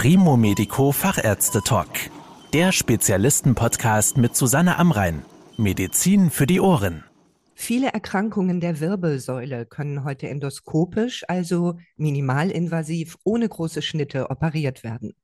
[0.00, 1.88] Primo Medico Fachärzte Talk.
[2.52, 5.24] Der Spezialisten-Podcast mit Susanne Amrein.
[5.56, 7.02] Medizin für die Ohren.
[7.56, 15.14] Viele Erkrankungen der Wirbelsäule können heute endoskopisch, also minimalinvasiv, ohne große Schnitte operiert werden.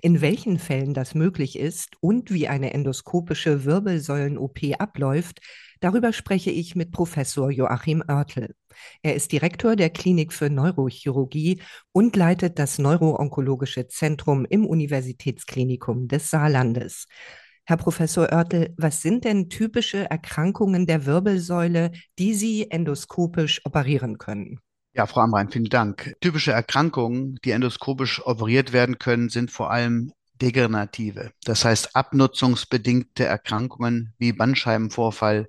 [0.00, 5.40] In welchen Fällen das möglich ist und wie eine endoskopische Wirbelsäulen-OP abläuft,
[5.80, 8.54] darüber spreche ich mit Professor Joachim Oertel.
[9.02, 11.60] Er ist Direktor der Klinik für Neurochirurgie
[11.92, 17.06] und leitet das Neuroonkologische Zentrum im Universitätsklinikum des Saarlandes.
[17.64, 24.58] Herr Professor Oertel, was sind denn typische Erkrankungen der Wirbelsäule, die Sie endoskopisch operieren können?
[24.94, 26.14] Ja, Frau Amrein, vielen Dank.
[26.20, 34.12] Typische Erkrankungen, die endoskopisch operiert werden können, sind vor allem degenerative, das heißt abnutzungsbedingte Erkrankungen
[34.18, 35.48] wie Bandscheibenvorfall,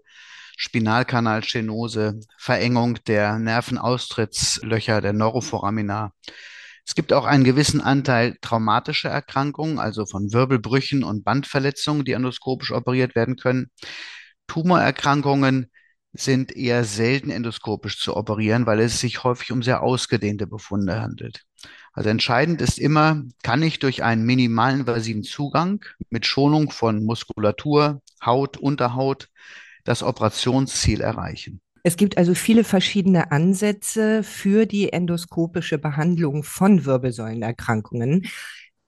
[0.55, 6.13] Spinalkanalstenose, Verengung der Nervenaustrittslöcher der Neuroforamina.
[6.85, 12.71] Es gibt auch einen gewissen Anteil traumatischer Erkrankungen, also von Wirbelbrüchen und Bandverletzungen, die endoskopisch
[12.71, 13.71] operiert werden können.
[14.47, 15.69] Tumorerkrankungen
[16.13, 21.43] sind eher selten endoskopisch zu operieren, weil es sich häufig um sehr ausgedehnte Befunde handelt.
[21.91, 28.57] Also entscheidend ist immer, kann ich durch einen minimalinvasiven Zugang mit Schonung von Muskulatur, Haut,
[28.57, 29.29] Unterhaut
[29.83, 31.61] das Operationsziel erreichen.
[31.83, 38.25] Es gibt also viele verschiedene Ansätze für die endoskopische Behandlung von Wirbelsäulenerkrankungen.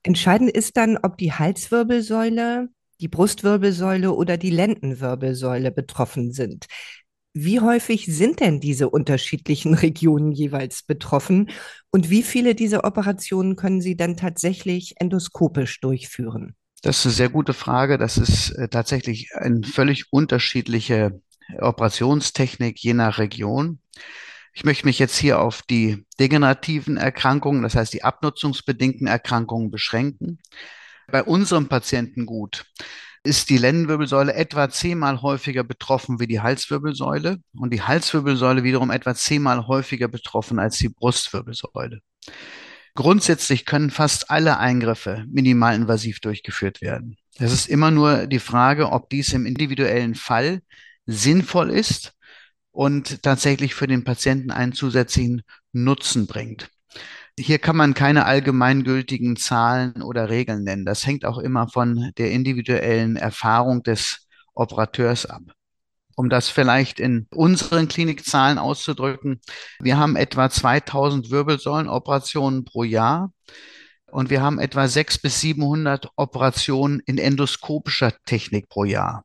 [0.02, 2.68] Entscheidend ist dann, ob die Halswirbelsäule,
[3.00, 6.66] die Brustwirbelsäule oder die Lendenwirbelsäule betroffen sind.
[7.38, 11.50] Wie häufig sind denn diese unterschiedlichen Regionen jeweils betroffen
[11.90, 16.56] und wie viele dieser Operationen können Sie dann tatsächlich endoskopisch durchführen?
[16.80, 17.98] Das ist eine sehr gute Frage.
[17.98, 21.20] Das ist äh, tatsächlich eine völlig unterschiedliche
[21.58, 23.80] Operationstechnik je nach Region.
[24.54, 30.38] Ich möchte mich jetzt hier auf die degenerativen Erkrankungen, das heißt die abnutzungsbedingten Erkrankungen beschränken.
[31.08, 32.64] Bei unserem Patientengut
[33.26, 39.14] ist die Lendenwirbelsäule etwa zehnmal häufiger betroffen wie die Halswirbelsäule und die Halswirbelsäule wiederum etwa
[39.14, 42.00] zehnmal häufiger betroffen als die Brustwirbelsäule.
[42.94, 47.18] Grundsätzlich können fast alle Eingriffe minimalinvasiv durchgeführt werden.
[47.38, 50.62] Es ist immer nur die Frage, ob dies im individuellen Fall
[51.04, 52.14] sinnvoll ist
[52.70, 55.42] und tatsächlich für den Patienten einen zusätzlichen
[55.72, 56.70] Nutzen bringt.
[57.38, 60.86] Hier kann man keine allgemeingültigen Zahlen oder Regeln nennen.
[60.86, 65.42] Das hängt auch immer von der individuellen Erfahrung des Operateurs ab.
[66.16, 69.42] Um das vielleicht in unseren Klinikzahlen auszudrücken,
[69.80, 73.32] wir haben etwa 2000 Wirbelsäulenoperationen pro Jahr
[74.10, 79.24] und wir haben etwa 600 bis 700 Operationen in endoskopischer Technik pro Jahr.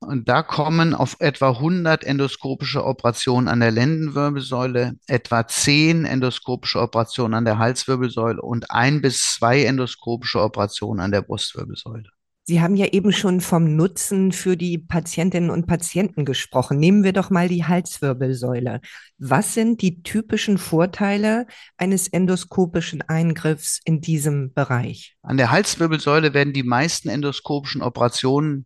[0.00, 7.34] Und da kommen auf etwa 100 endoskopische Operationen an der Lendenwirbelsäule, etwa 10 endoskopische Operationen
[7.34, 12.10] an der Halswirbelsäule und ein bis zwei endoskopische Operationen an der Brustwirbelsäule.
[12.48, 16.78] Sie haben ja eben schon vom Nutzen für die Patientinnen und Patienten gesprochen.
[16.78, 18.80] Nehmen wir doch mal die Halswirbelsäule.
[19.18, 25.16] Was sind die typischen Vorteile eines endoskopischen Eingriffs in diesem Bereich?
[25.22, 28.64] An der Halswirbelsäule werden die meisten endoskopischen Operationen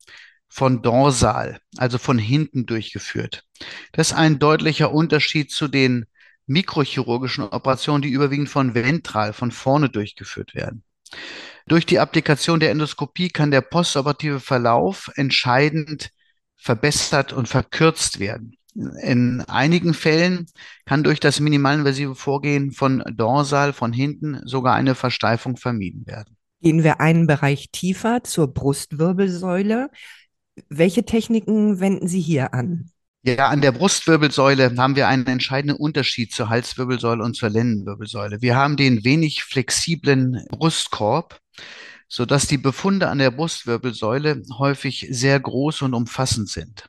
[0.51, 3.45] von dorsal, also von hinten durchgeführt.
[3.93, 6.07] Das ist ein deutlicher Unterschied zu den
[6.47, 10.83] mikrochirurgischen Operationen, die überwiegend von ventral, von vorne durchgeführt werden.
[11.67, 16.11] Durch die Applikation der Endoskopie kann der postoperative Verlauf entscheidend
[16.57, 18.57] verbessert und verkürzt werden.
[18.75, 20.47] In einigen Fällen
[20.85, 26.37] kann durch das minimalinvasive Vorgehen von dorsal, von hinten, sogar eine Versteifung vermieden werden.
[26.63, 29.91] Gehen wir einen Bereich tiefer zur Brustwirbelsäule.
[30.69, 32.91] Welche Techniken wenden Sie hier an?
[33.23, 38.41] Ja, an der Brustwirbelsäule haben wir einen entscheidenden Unterschied zur Halswirbelsäule und zur Lendenwirbelsäule.
[38.41, 41.39] Wir haben den wenig flexiblen Brustkorb,
[42.09, 46.87] so dass die Befunde an der Brustwirbelsäule häufig sehr groß und umfassend sind.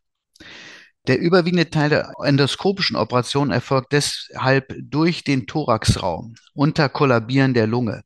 [1.08, 8.04] Der überwiegende Teil der endoskopischen Operation erfolgt deshalb durch den Thoraxraum unter Kollabieren der Lunge.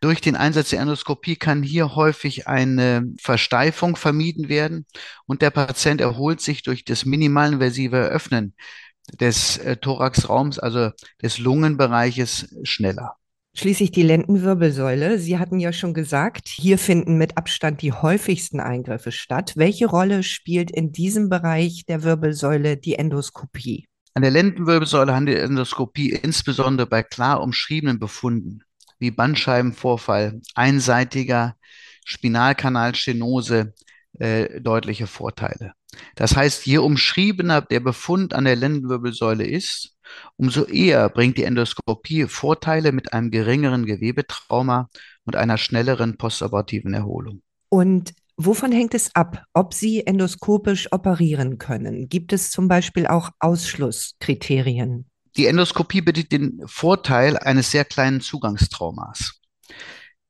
[0.00, 4.86] Durch den Einsatz der Endoskopie kann hier häufig eine Versteifung vermieden werden
[5.26, 8.54] und der Patient erholt sich durch das minimalinvasive Öffnen
[9.20, 10.90] des äh, Thoraxraums, also
[11.20, 13.16] des Lungenbereiches, schneller.
[13.56, 15.18] Schließlich die Lendenwirbelsäule.
[15.18, 19.54] Sie hatten ja schon gesagt, hier finden mit Abstand die häufigsten Eingriffe statt.
[19.56, 23.88] Welche Rolle spielt in diesem Bereich der Wirbelsäule die Endoskopie?
[24.14, 28.62] An der Lendenwirbelsäule handelt die Endoskopie insbesondere bei klar umschriebenen Befunden
[28.98, 31.56] wie Bandscheibenvorfall, einseitiger
[32.04, 33.74] Spinalkanalstenose
[34.18, 35.72] äh, deutliche Vorteile.
[36.14, 39.94] Das heißt, je umschriebener der Befund an der Lendenwirbelsäule ist,
[40.36, 44.88] umso eher bringt die Endoskopie Vorteile mit einem geringeren Gewebetrauma
[45.24, 47.42] und einer schnelleren postoperativen Erholung.
[47.68, 52.08] Und wovon hängt es ab, ob Sie endoskopisch operieren können?
[52.08, 55.06] Gibt es zum Beispiel auch Ausschlusskriterien?
[55.38, 59.40] Die Endoskopie bietet den Vorteil eines sehr kleinen Zugangstraumas.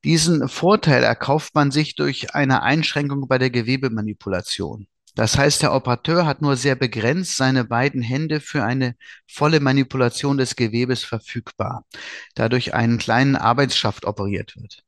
[0.04, 4.86] Diesen Vorteil erkauft man sich durch eine Einschränkung bei der Gewebemanipulation.
[5.14, 8.96] Das heißt, der Operateur hat nur sehr begrenzt seine beiden Hände für eine
[9.26, 11.86] volle Manipulation des Gewebes verfügbar,
[12.34, 14.84] da durch einen kleinen Arbeitsschaft operiert wird.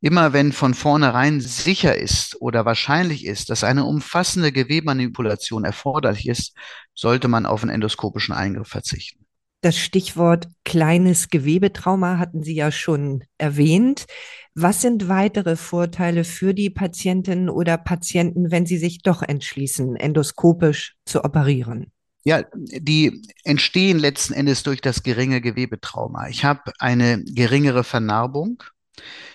[0.00, 6.54] Immer wenn von vornherein sicher ist oder wahrscheinlich ist, dass eine umfassende Gewebemanipulation erforderlich ist,
[6.94, 9.27] sollte man auf einen endoskopischen Eingriff verzichten.
[9.60, 14.06] Das Stichwort kleines Gewebetrauma hatten Sie ja schon erwähnt.
[14.54, 20.94] Was sind weitere Vorteile für die Patientinnen oder Patienten, wenn sie sich doch entschließen, endoskopisch
[21.04, 21.92] zu operieren?
[22.24, 26.28] Ja, die entstehen letzten Endes durch das geringe Gewebetrauma.
[26.28, 28.62] Ich habe eine geringere Vernarbung.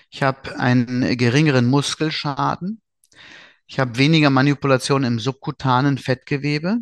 [0.10, 2.82] Ich habe einen geringeren Muskelschaden.
[3.68, 6.78] Ich habe weniger Manipulation im subkutanen Fettgewebe.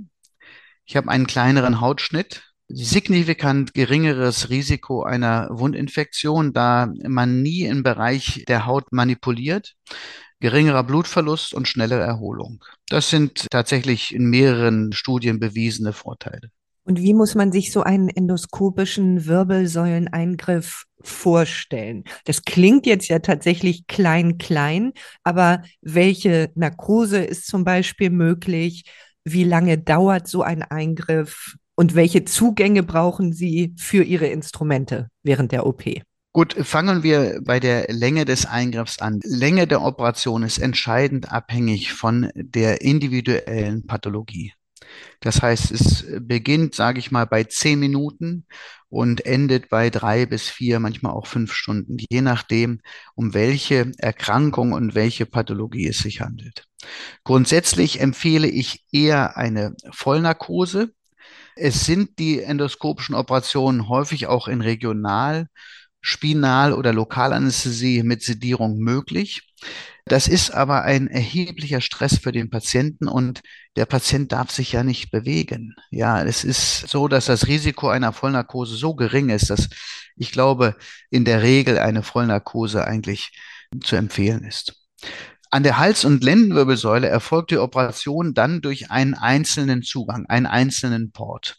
[0.86, 8.44] Ich habe einen kleineren Hautschnitt signifikant geringeres Risiko einer Wundinfektion, da man nie im Bereich
[8.48, 9.76] der Haut manipuliert,
[10.40, 12.64] geringerer Blutverlust und schnelle Erholung.
[12.90, 16.50] Das sind tatsächlich in mehreren Studien bewiesene Vorteile.
[16.84, 22.04] Und wie muss man sich so einen endoskopischen Wirbelsäuleneingriff vorstellen?
[22.26, 28.86] Das klingt jetzt ja tatsächlich klein, klein, aber welche Narkose ist zum Beispiel möglich?
[29.24, 31.56] Wie lange dauert so ein Eingriff?
[31.76, 35.84] Und welche Zugänge brauchen Sie für Ihre Instrumente während der OP?
[36.34, 39.20] Gut, fangen wir bei der Länge des Eingriffs an.
[39.24, 44.54] Länge der Operation ist entscheidend abhängig von der individuellen Pathologie.
[45.20, 48.46] Das heißt, es beginnt, sage ich mal, bei zehn Minuten
[48.90, 52.82] und endet bei drei bis vier, manchmal auch fünf Stunden, je nachdem,
[53.14, 56.66] um welche Erkrankung und welche Pathologie es sich handelt.
[57.24, 60.94] Grundsätzlich empfehle ich eher eine Vollnarkose,
[61.56, 65.48] es sind die endoskopischen Operationen häufig auch in Regional-,
[66.02, 69.54] Spinal- oder Lokalanästhesie mit Sedierung möglich.
[70.06, 73.42] Das ist aber ein erheblicher Stress für den Patienten und
[73.76, 75.76] der Patient darf sich ja nicht bewegen.
[75.92, 79.70] Ja, es ist so, dass das Risiko einer Vollnarkose so gering ist, dass
[80.16, 80.76] ich glaube,
[81.12, 83.32] in der Regel eine Vollnarkose eigentlich
[83.84, 84.74] zu empfehlen ist.
[85.54, 91.12] An der Hals- und Lendenwirbelsäule erfolgt die Operation dann durch einen einzelnen Zugang, einen einzelnen
[91.12, 91.58] Port.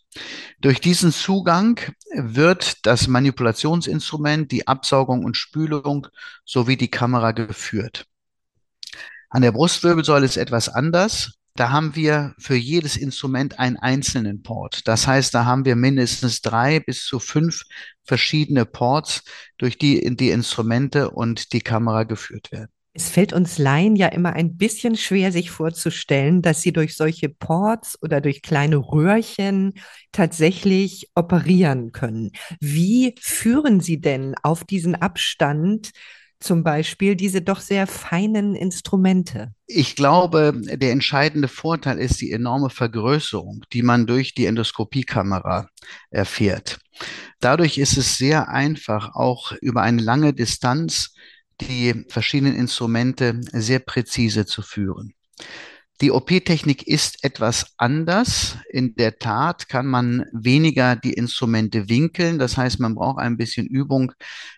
[0.63, 1.79] Durch diesen Zugang
[2.15, 6.07] wird das Manipulationsinstrument, die Absaugung und Spülung
[6.47, 8.07] sowie die Kamera geführt.
[9.29, 11.35] An der Brustwirbelsäule ist etwas anders.
[11.55, 14.89] Da haben wir für jedes Instrument einen einzelnen Port.
[14.89, 17.65] Das heißt, da haben wir mindestens drei bis zu fünf
[18.05, 19.23] verschiedene Ports,
[19.59, 22.73] durch die die Instrumente und die Kamera geführt werden.
[22.95, 27.31] Es fällt uns Laien ja immer ein bisschen schwer, sich vorzustellen, dass sie durch solche
[27.31, 29.73] Ports oder durch kleine Röhrchen
[30.13, 32.33] tatsächlich operieren können.
[32.61, 35.93] Wie führen Sie denn auf diesen Abstand
[36.39, 39.55] zum Beispiel diese doch sehr feinen Instrumente?
[39.67, 45.69] Ich glaube, der entscheidende Vorteil ist die enorme Vergrößerung, die man durch die Endoskopiekamera
[46.11, 46.79] erfährt.
[47.41, 51.15] Dadurch ist es sehr einfach, auch über eine lange Distanz
[51.61, 55.15] die verschiedenen Instrumente sehr präzise zu führen.
[56.03, 58.57] Die OP-Technik ist etwas anders.
[58.69, 62.41] In der Tat kann man weniger die Instrumente winkeln.
[62.41, 64.13] Das heißt, man braucht ein bisschen Übung,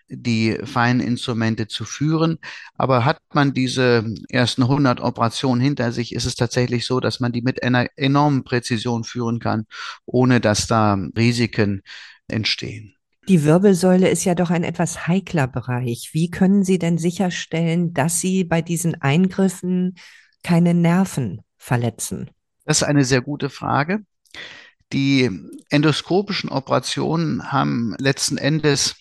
[0.07, 2.39] die feinen Instrumente zu führen.
[2.73, 7.31] Aber hat man diese ersten 100 Operationen hinter sich, ist es tatsächlich so, dass man
[7.31, 9.67] die mit einer enormen Präzision führen kann,
[10.07, 11.83] ohne dass da Risiken
[12.27, 12.95] entstehen.
[13.27, 16.11] Die Wirbelsäule ist ja doch ein etwas heikler Bereich.
[16.13, 19.95] Wie können Sie denn sicherstellen, dass Sie bei diesen Eingriffen
[20.43, 22.29] keine Nerven verletzen?
[22.65, 24.01] Das ist eine sehr gute Frage.
[24.93, 25.31] Die
[25.71, 28.95] endoskopischen Operationen haben letzten Endes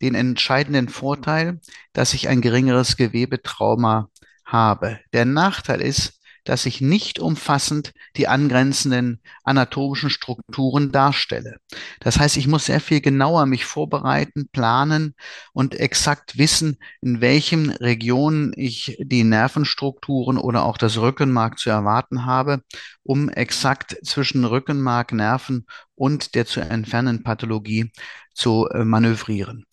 [0.00, 1.60] den entscheidenden Vorteil,
[1.92, 4.08] dass ich ein geringeres Gewebetrauma
[4.44, 5.00] habe.
[5.12, 11.56] Der Nachteil ist, dass ich nicht umfassend die angrenzenden anatomischen Strukturen darstelle.
[12.00, 15.14] Das heißt, ich muss sehr viel genauer mich vorbereiten, planen
[15.52, 22.26] und exakt wissen, in welchen Regionen ich die Nervenstrukturen oder auch das Rückenmark zu erwarten
[22.26, 22.62] habe,
[23.04, 27.92] um exakt zwischen Rückenmark, Nerven und der zu entfernenden Pathologie
[28.34, 29.64] zu äh, manövrieren.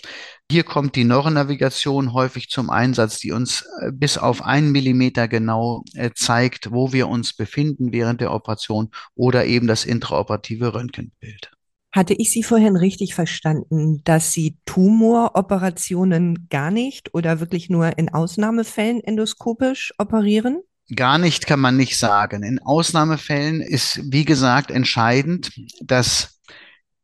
[0.52, 5.84] Hier kommt die Neuronnavigation häufig zum Einsatz, die uns äh, bis auf einen Millimeter genau
[5.96, 11.52] äh, zeigt, wo wir uns befinden während der Operation oder eben das intraoperative Röntgenbild.
[11.94, 18.08] Hatte ich Sie vorhin richtig verstanden, dass Sie Tumoroperationen gar nicht oder wirklich nur in
[18.10, 20.62] Ausnahmefällen endoskopisch operieren?
[20.96, 22.44] Gar nicht kann man nicht sagen.
[22.44, 26.42] In Ausnahmefällen ist, wie gesagt, entscheidend, dass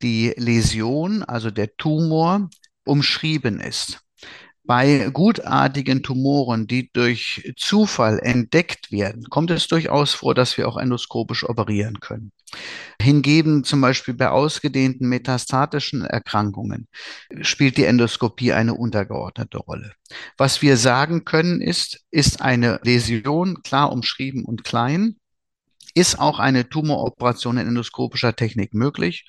[0.02, 2.50] die Läsion, also der Tumor,
[2.86, 4.02] umschrieben ist.
[4.68, 10.76] Bei gutartigen Tumoren, die durch Zufall entdeckt werden, kommt es durchaus vor, dass wir auch
[10.76, 12.34] endoskopisch operieren können.
[13.02, 16.90] Hingegen zum Beispiel bei ausgedehnten metastatischen Erkrankungen
[17.42, 19.94] spielt die Endoskopie eine untergeordnete Rolle.
[20.38, 25.16] Was wir sagen können ist, ist eine Läsion klar umschrieben und klein,
[25.94, 29.26] ist auch eine Tumoroperation in endoskopischer Technik möglich.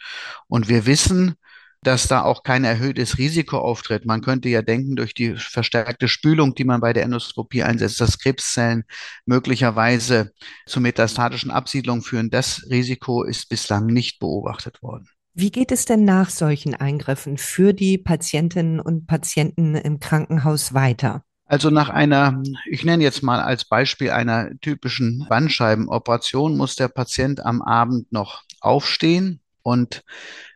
[0.48, 1.36] Und wir wissen,
[1.82, 4.04] dass da auch kein erhöhtes Risiko auftritt.
[4.04, 8.18] Man könnte ja denken, durch die verstärkte Spülung, die man bei der Endoskopie einsetzt, dass
[8.18, 8.84] Krebszellen
[9.26, 10.32] möglicherweise
[10.66, 12.30] zu metastatischen Absiedlungen führen.
[12.30, 15.08] Das Risiko ist bislang nicht beobachtet worden.
[15.34, 21.22] Wie geht es denn nach solchen Eingriffen für die Patientinnen und Patienten im Krankenhaus weiter?
[21.44, 27.40] Also nach einer, ich nenne jetzt mal als Beispiel einer typischen Bandscheibenoperation, muss der Patient
[27.40, 30.02] am Abend noch aufstehen und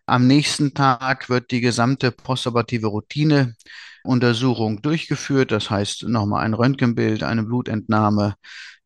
[0.07, 5.53] am nächsten Tag wird die gesamte postoperative Routineuntersuchung durchgeführt.
[5.53, 8.35] Das heißt nochmal ein Röntgenbild, eine Blutentnahme,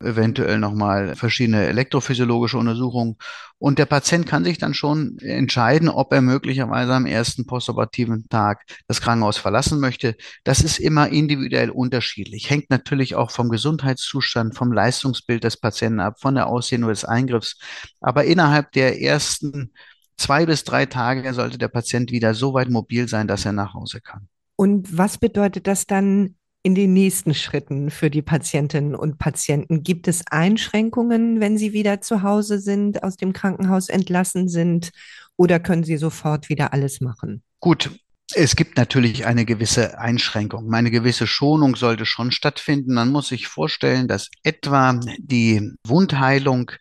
[0.00, 3.16] eventuell nochmal verschiedene elektrophysiologische Untersuchungen.
[3.58, 8.64] Und der Patient kann sich dann schon entscheiden, ob er möglicherweise am ersten postoperativen Tag
[8.86, 10.16] das Krankenhaus verlassen möchte.
[10.44, 12.50] Das ist immer individuell unterschiedlich.
[12.50, 17.58] Hängt natürlich auch vom Gesundheitszustand, vom Leistungsbild des Patienten ab, von der Ausdehnung des Eingriffs.
[18.00, 19.72] Aber innerhalb der ersten
[20.16, 23.74] zwei bis drei Tage sollte der Patient wieder so weit mobil sein, dass er nach
[23.74, 24.28] Hause kann.
[24.56, 29.82] Und was bedeutet das dann in den nächsten Schritten für die Patientinnen und Patienten?
[29.82, 34.90] Gibt es Einschränkungen, wenn sie wieder zu Hause sind, aus dem Krankenhaus entlassen sind,
[35.36, 37.42] oder können sie sofort wieder alles machen?
[37.60, 37.90] Gut,
[38.34, 40.72] es gibt natürlich eine gewisse Einschränkung.
[40.74, 42.94] Eine gewisse Schonung sollte schon stattfinden.
[42.94, 46.72] Man muss sich vorstellen, dass etwa die Wundheilung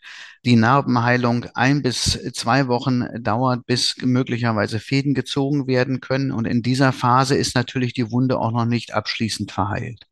[0.44, 6.32] die Narbenheilung ein bis zwei Wochen dauert, bis möglicherweise Fäden gezogen werden können.
[6.32, 10.06] Und in dieser Phase ist natürlich die Wunde auch noch nicht abschließend verheilt.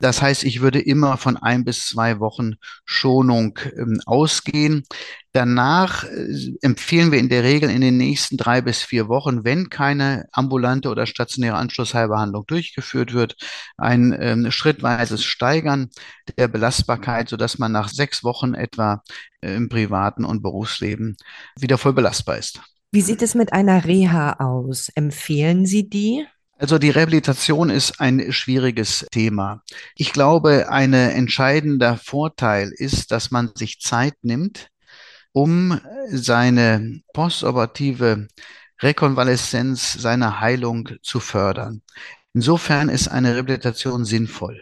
[0.00, 2.54] Das heißt, ich würde immer von ein bis zwei Wochen
[2.86, 4.84] Schonung ähm, ausgehen.
[5.32, 9.68] Danach äh, empfehlen wir in der Regel in den nächsten drei bis vier Wochen, wenn
[9.68, 13.36] keine ambulante oder stationäre Anschlussheilbehandlung durchgeführt wird,
[13.76, 15.90] ein ähm, schrittweises Steigern
[16.38, 19.02] der Belastbarkeit, sodass man nach sechs Wochen etwa
[19.42, 21.16] äh, im privaten und Berufsleben
[21.58, 22.62] wieder voll belastbar ist.
[22.90, 24.88] Wie sieht es mit einer Reha aus?
[24.94, 26.26] Empfehlen Sie die?
[26.60, 29.62] Also die Rehabilitation ist ein schwieriges Thema.
[29.94, 34.68] Ich glaube, ein entscheidender Vorteil ist, dass man sich Zeit nimmt,
[35.32, 38.28] um seine postoperative
[38.82, 41.80] Rekonvaleszenz, seine Heilung zu fördern.
[42.34, 44.60] Insofern ist eine Rehabilitation sinnvoll.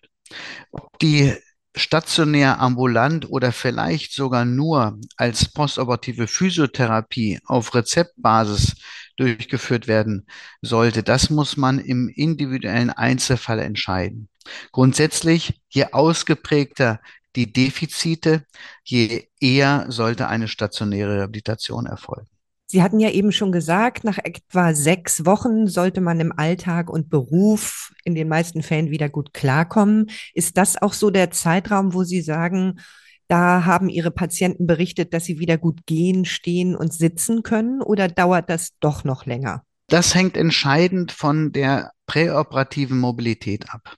[0.70, 1.34] Ob die
[1.74, 8.76] stationär ambulant oder vielleicht sogar nur als postoperative Physiotherapie auf Rezeptbasis
[9.18, 10.26] durchgeführt werden
[10.62, 11.02] sollte.
[11.02, 14.28] Das muss man im individuellen Einzelfall entscheiden.
[14.72, 17.00] Grundsätzlich, je ausgeprägter
[17.36, 18.44] die Defizite,
[18.84, 22.28] je eher sollte eine stationäre Rehabilitation erfolgen.
[22.70, 27.08] Sie hatten ja eben schon gesagt, nach etwa sechs Wochen sollte man im Alltag und
[27.08, 30.10] Beruf in den meisten Fällen wieder gut klarkommen.
[30.34, 32.80] Ist das auch so der Zeitraum, wo Sie sagen,
[33.28, 38.08] da haben Ihre Patienten berichtet, dass sie wieder gut gehen, stehen und sitzen können oder
[38.08, 39.62] dauert das doch noch länger?
[39.88, 43.96] Das hängt entscheidend von der präoperativen Mobilität ab.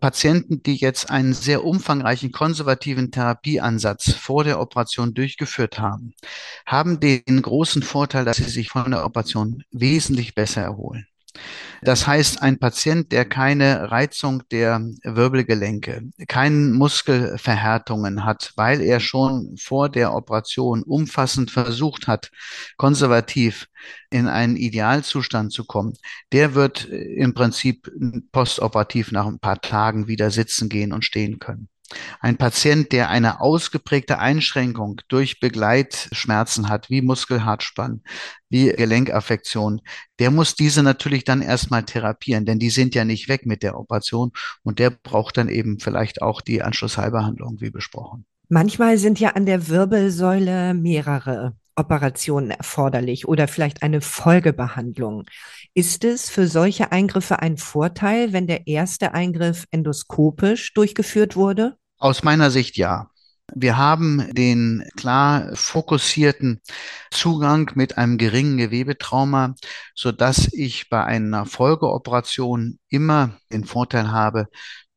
[0.00, 6.14] Patienten, die jetzt einen sehr umfangreichen konservativen Therapieansatz vor der Operation durchgeführt haben,
[6.64, 11.06] haben den großen Vorteil, dass sie sich von der Operation wesentlich besser erholen.
[11.82, 19.56] Das heißt, ein Patient, der keine Reizung der Wirbelgelenke, keine Muskelverhärtungen hat, weil er schon
[19.56, 22.30] vor der Operation umfassend versucht hat,
[22.76, 23.68] konservativ
[24.10, 25.94] in einen Idealzustand zu kommen,
[26.32, 27.90] der wird im Prinzip
[28.30, 31.69] postoperativ nach ein paar Tagen wieder sitzen gehen und stehen können.
[32.20, 38.02] Ein Patient, der eine ausgeprägte Einschränkung durch Begleitschmerzen hat, wie Muskelhartspann,
[38.48, 39.80] wie Gelenkaffektion,
[40.18, 43.78] der muss diese natürlich dann erstmal therapieren, denn die sind ja nicht weg mit der
[43.78, 44.32] Operation
[44.62, 48.24] und der braucht dann eben vielleicht auch die Anschlussheilbehandlung, wie besprochen.
[48.48, 55.24] Manchmal sind ja an der Wirbelsäule mehrere Operationen erforderlich oder vielleicht eine Folgebehandlung.
[55.72, 61.76] Ist es für solche Eingriffe ein Vorteil, wenn der erste Eingriff endoskopisch durchgeführt wurde?
[62.00, 63.10] Aus meiner Sicht ja.
[63.54, 66.60] Wir haben den klar fokussierten
[67.10, 69.54] Zugang mit einem geringen Gewebetrauma,
[69.94, 74.46] so dass ich bei einer Folgeoperation immer den Vorteil habe,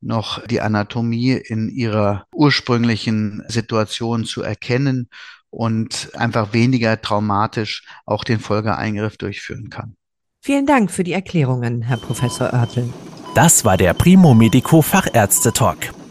[0.00, 5.08] noch die Anatomie in ihrer ursprünglichen Situation zu erkennen
[5.50, 9.96] und einfach weniger traumatisch auch den Folgeeingriff durchführen kann.
[10.40, 12.88] Vielen Dank für die Erklärungen, Herr Professor Oertel.
[13.34, 15.92] Das war der Primo Medico Fachärzte Talk.